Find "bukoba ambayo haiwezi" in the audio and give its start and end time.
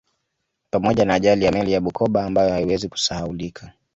1.81-2.89